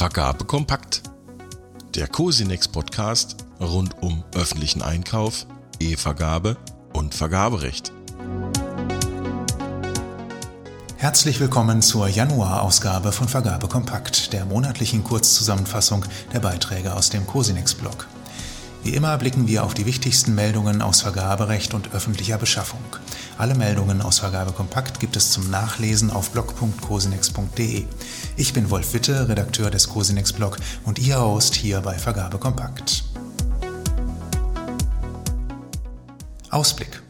[0.00, 1.02] Vergabe kompakt.
[1.94, 5.46] Der Cosinex Podcast rund um öffentlichen Einkauf,
[5.78, 6.56] E-Vergabe
[6.94, 7.92] und Vergaberecht.
[10.96, 17.74] Herzlich willkommen zur Januarausgabe von Vergabe kompakt, der monatlichen Kurzzusammenfassung der Beiträge aus dem Cosinex
[17.74, 18.08] Blog.
[18.82, 22.80] Wie immer blicken wir auf die wichtigsten Meldungen aus Vergaberecht und öffentlicher Beschaffung.
[23.40, 27.86] Alle Meldungen aus Vergabe Kompakt gibt es zum Nachlesen auf blog.cosinex.de.
[28.36, 33.02] Ich bin Wolf Witte, Redakteur des Cosinex Blog und Ihr Host hier bei Vergabe Kompakt.
[36.50, 37.00] Ausblick.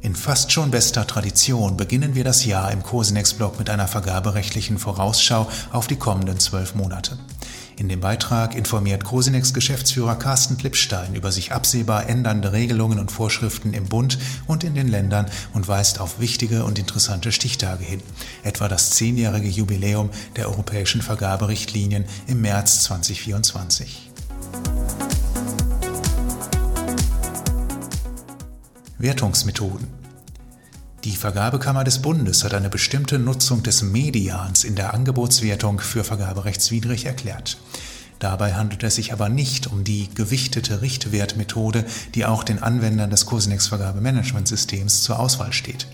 [0.00, 5.46] In fast schon bester Tradition beginnen wir das Jahr im Cosinex-Blog mit einer vergaberechtlichen Vorausschau
[5.72, 7.18] auf die kommenden zwölf Monate.
[7.80, 13.72] In dem Beitrag informiert Cosinex Geschäftsführer Carsten Klippstein über sich absehbar ändernde Regelungen und Vorschriften
[13.72, 18.02] im Bund und in den Ländern und weist auf wichtige und interessante Stichtage hin,
[18.42, 24.10] etwa das zehnjährige Jubiläum der europäischen Vergaberichtlinien im März 2024.
[28.98, 30.00] Wertungsmethoden
[31.04, 37.06] die Vergabekammer des Bundes hat eine bestimmte Nutzung des Medians in der Angebotswertung für vergaberechtswidrig
[37.06, 37.56] erklärt.
[38.20, 43.24] Dabei handelt es sich aber nicht um die gewichtete Richtwertmethode, die auch den Anwendern des
[43.24, 45.86] Cosinex Vergabemanagementsystems zur Auswahl steht.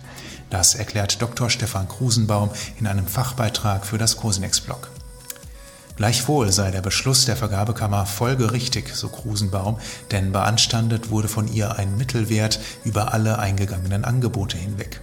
[0.51, 1.49] Das erklärt Dr.
[1.51, 4.91] Stefan Krusenbaum in einem Fachbeitrag für das Cosinex-Blog.
[5.95, 9.79] Gleichwohl sei der Beschluss der Vergabekammer folgerichtig, so Krusenbaum,
[10.11, 15.01] denn beanstandet wurde von ihr ein Mittelwert über alle eingegangenen Angebote hinweg.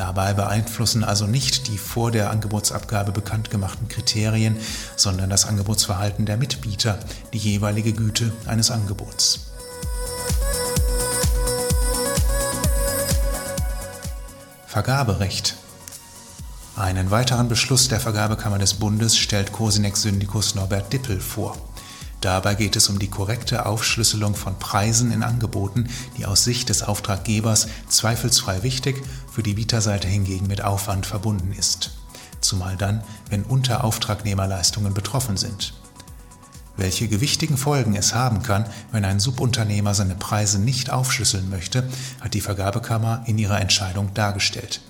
[0.00, 4.56] Dabei beeinflussen also nicht die vor der Angebotsabgabe bekannt gemachten Kriterien,
[4.96, 6.98] sondern das Angebotsverhalten der Mitbieter,
[7.34, 9.50] die jeweilige Güte eines Angebots.
[14.66, 15.56] Vergaberecht
[16.76, 21.58] einen weiteren Beschluss der Vergabekammer des Bundes stellt Cosinex-Syndikus Norbert Dippel vor.
[22.20, 25.88] Dabei geht es um die korrekte Aufschlüsselung von Preisen in Angeboten,
[26.18, 31.92] die aus Sicht des Auftraggebers zweifelsfrei wichtig, für die Bieterseite hingegen mit Aufwand verbunden ist.
[32.42, 35.74] Zumal dann, wenn Unterauftragnehmerleistungen betroffen sind.
[36.76, 41.88] Welche gewichtigen Folgen es haben kann, wenn ein Subunternehmer seine Preise nicht aufschlüsseln möchte,
[42.20, 44.80] hat die Vergabekammer in ihrer Entscheidung dargestellt.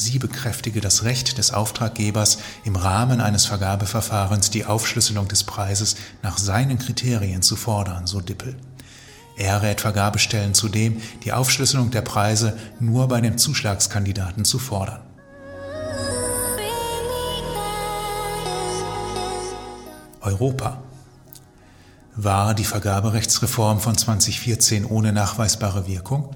[0.00, 6.38] Sie bekräftige das Recht des Auftraggebers, im Rahmen eines Vergabeverfahrens die Aufschlüsselung des Preises nach
[6.38, 8.56] seinen Kriterien zu fordern, so Dippel.
[9.36, 15.02] Er rät Vergabestellen zudem, die Aufschlüsselung der Preise nur bei dem Zuschlagskandidaten zu fordern.
[20.22, 20.82] Europa.
[22.16, 26.34] War die Vergaberechtsreform von 2014 ohne nachweisbare Wirkung?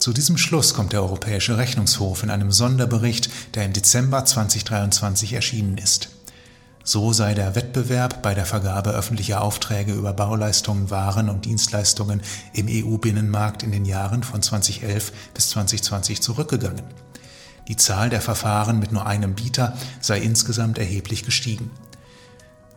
[0.00, 5.76] Zu diesem Schluss kommt der Europäische Rechnungshof in einem Sonderbericht, der im Dezember 2023 erschienen
[5.76, 6.08] ist.
[6.82, 12.22] So sei der Wettbewerb bei der Vergabe öffentlicher Aufträge über Bauleistungen, Waren und Dienstleistungen
[12.54, 16.82] im EU-Binnenmarkt in den Jahren von 2011 bis 2020 zurückgegangen.
[17.68, 21.70] Die Zahl der Verfahren mit nur einem Bieter sei insgesamt erheblich gestiegen.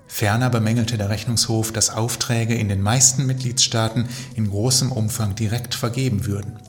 [0.08, 6.26] Ferner bemängelte der Rechnungshof, dass Aufträge in den meisten Mitgliedstaaten in großem Umfang direkt vergeben
[6.26, 6.60] würden.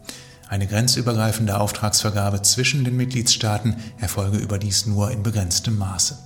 [0.49, 6.19] Eine grenzübergreifende Auftragsvergabe zwischen den Mitgliedstaaten erfolge überdies nur in begrenztem Maße.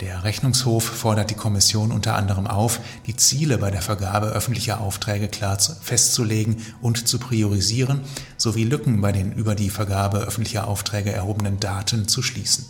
[0.00, 5.28] Der Rechnungshof fordert die Kommission unter anderem auf, die Ziele bei der Vergabe öffentlicher Aufträge
[5.28, 8.00] klar festzulegen und zu priorisieren,
[8.36, 12.66] sowie Lücken bei den über die Vergabe öffentlicher Aufträge erhobenen Daten zu schließen.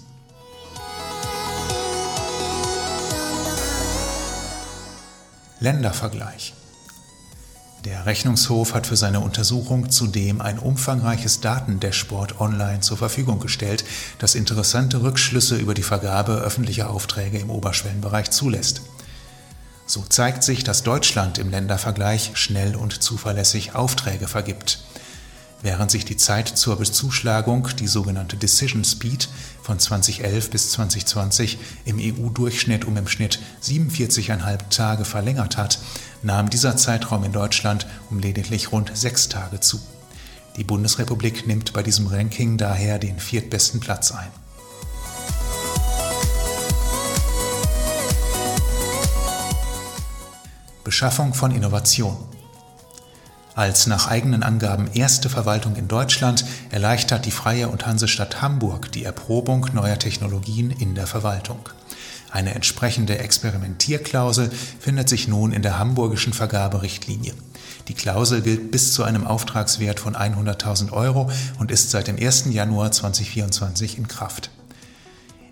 [5.60, 6.52] Ländervergleich
[7.84, 13.84] der Rechnungshof hat für seine Untersuchung zudem ein umfangreiches Datendashboard online zur Verfügung gestellt,
[14.18, 18.82] das interessante Rückschlüsse über die Vergabe öffentlicher Aufträge im Oberschwellenbereich zulässt.
[19.86, 24.78] So zeigt sich, dass Deutschland im Ländervergleich schnell und zuverlässig Aufträge vergibt.
[25.64, 29.30] Während sich die Zeit zur Bezuschlagung, die sogenannte Decision Speed,
[29.62, 31.56] von 2011 bis 2020
[31.86, 35.78] im EU-Durchschnitt um im Schnitt 47,5 Tage verlängert hat,
[36.22, 39.80] nahm dieser Zeitraum in Deutschland um lediglich rund sechs Tage zu.
[40.58, 44.28] Die Bundesrepublik nimmt bei diesem Ranking daher den viertbesten Platz ein.
[50.84, 52.33] Beschaffung von Innovation.
[53.54, 59.04] Als nach eigenen Angaben erste Verwaltung in Deutschland erleichtert die Freie und Hansestadt Hamburg die
[59.04, 61.68] Erprobung neuer Technologien in der Verwaltung.
[62.32, 67.32] Eine entsprechende Experimentierklausel findet sich nun in der hamburgischen Vergaberichtlinie.
[67.86, 71.30] Die Klausel gilt bis zu einem Auftragswert von 100.000 Euro
[71.60, 72.46] und ist seit dem 1.
[72.50, 74.50] Januar 2024 in Kraft.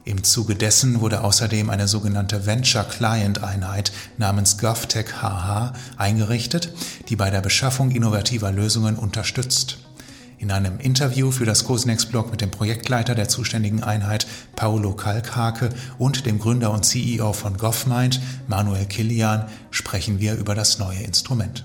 [0.05, 6.73] Im Zuge dessen wurde außerdem eine sogenannte Venture Client Einheit namens GovTech HH eingerichtet,
[7.09, 9.79] die bei der Beschaffung innovativer Lösungen unterstützt.
[10.39, 14.27] In einem Interview für das Cosinex-Blog mit dem Projektleiter der zuständigen Einheit
[14.57, 15.69] Paolo Kalkhake
[15.99, 21.65] und dem Gründer und CEO von GovMind, Manuel Kilian, sprechen wir über das neue Instrument.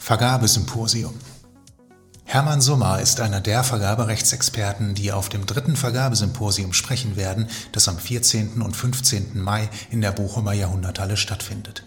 [0.00, 1.14] Vergabesymposium
[2.34, 7.96] Hermann Summer ist einer der Vergaberechtsexperten, die auf dem dritten Vergabesymposium sprechen werden, das am
[7.96, 8.60] 14.
[8.60, 9.40] und 15.
[9.40, 11.84] Mai in der Bochumer Jahrhunderthalle stattfindet.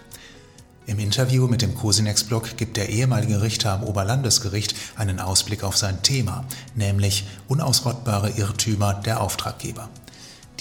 [0.85, 6.01] Im Interview mit dem Cosinex-Blog gibt der ehemalige Richter am Oberlandesgericht einen Ausblick auf sein
[6.01, 6.45] Thema,
[6.75, 9.89] nämlich unausrottbare Irrtümer der Auftraggeber.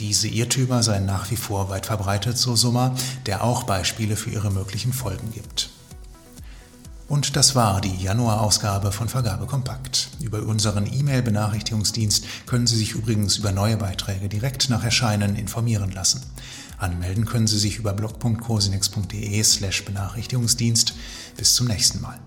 [0.01, 2.93] Diese Irrtümer seien nach wie vor weit verbreitet, so Summer,
[3.27, 5.71] der auch Beispiele für ihre möglichen Folgen gibt.
[7.09, 10.09] Und das war die Januarausgabe von Vergabe Kompakt.
[10.21, 16.23] Über unseren E-Mail-Benachrichtigungsdienst können Sie sich übrigens über neue Beiträge direkt nach Erscheinen informieren lassen.
[16.79, 20.95] Anmelden können Sie sich über blog.cosinex.de slash Benachrichtigungsdienst.
[21.37, 22.19] Bis zum nächsten Mal.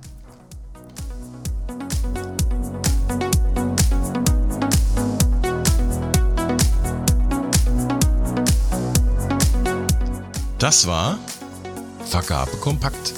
[10.58, 11.20] Das war
[12.06, 13.14] Vergabe kompakt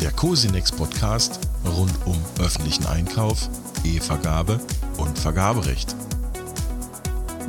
[0.00, 3.50] der Cosinex Podcast rund um öffentlichen Einkauf,
[3.84, 4.58] E-Vergabe
[4.96, 5.94] und Vergaberecht.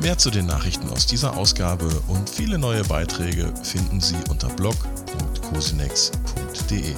[0.02, 6.96] Mehr zu den Nachrichten aus dieser Ausgabe und viele neue Beiträge finden Sie unter blog.cosinex.de.